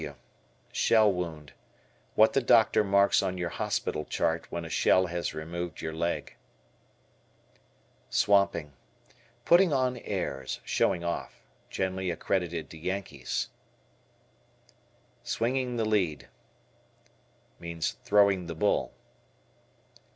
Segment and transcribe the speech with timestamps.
[0.01, 0.19] S.W.
[0.71, 1.53] Shell wound.
[2.15, 6.37] What the doctor marks on your hospital chart when a shell has removed your leg.
[8.09, 8.73] Swamping.
[9.45, 11.43] Putting on airs; showing off.
[11.69, 13.49] Generally accredited to Yankees.
[15.21, 16.29] "Swinging the lead."
[18.03, 18.95] Throwing the bull.